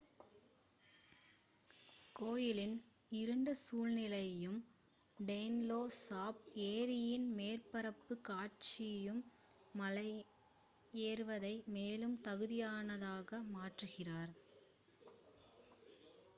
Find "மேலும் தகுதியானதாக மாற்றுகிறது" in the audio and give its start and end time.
11.69-14.35